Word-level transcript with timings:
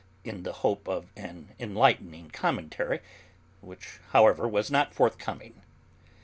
in 0.23 0.41
the 0.41 0.51
hope 0.65 0.87
of 0.89 1.11
an 1.15 1.53
enlightening 1.59 2.31
commentary, 2.31 3.01
which, 3.59 3.99
however, 4.13 4.47
was 4.47 4.71
not 4.71 4.95
forthcoming. 4.95 5.61